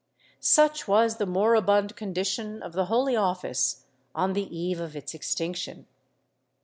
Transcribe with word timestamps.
^ 0.17 0.43
Such 0.43 0.87
was 0.87 1.17
the 1.17 1.27
moribund 1.27 1.95
condition 1.95 2.63
of 2.63 2.73
the 2.73 2.85
Holy 2.85 3.15
Office 3.15 3.85
on 4.15 4.33
the 4.33 4.45
eve 4.57 4.79
of 4.79 4.95
its 4.95 5.13
extinction. 5.13 5.85